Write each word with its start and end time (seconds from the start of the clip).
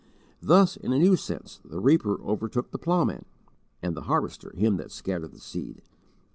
Thus, 0.41 0.77
in 0.77 0.93
a 0.93 0.97
new 0.97 1.15
sense 1.15 1.61
the 1.63 1.79
reaper 1.79 2.19
overtook 2.23 2.71
the 2.71 2.79
ploughman, 2.79 3.23
and 3.83 3.95
the 3.95 4.01
harvester, 4.09 4.51
him 4.57 4.77
that 4.77 4.91
scattered 4.91 5.31
the 5.31 5.39
seed. 5.39 5.83